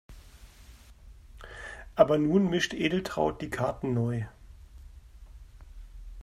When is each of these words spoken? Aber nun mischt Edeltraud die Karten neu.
Aber 1.93 2.17
nun 2.17 2.49
mischt 2.49 2.73
Edeltraud 2.73 3.39
die 3.39 3.51
Karten 3.51 3.93
neu. 3.93 4.25